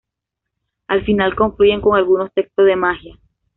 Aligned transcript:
Al 0.87 1.05
final, 1.05 1.35
confluyen 1.35 1.79
con 1.79 1.95
algunos 1.95 2.33
textos 2.33 2.65
de 2.65 2.75
magia. 2.75 3.19